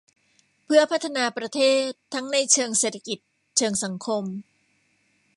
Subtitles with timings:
[0.63, 3.19] เพื่อพัฒนาประเทศทั้งในเชิงเศรษฐกิจ
[3.57, 4.23] เชิงสังคม